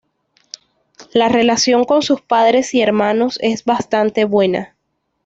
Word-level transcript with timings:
La 1.13 1.29
relación 1.29 1.83
con 1.83 2.01
sus 2.01 2.21
padres 2.21 2.73
y 2.73 2.81
hermanos 2.81 3.37
es 3.43 3.65
bastante 3.65 4.25
buena. 4.25 4.75